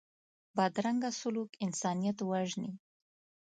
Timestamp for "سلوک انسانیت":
1.19-2.17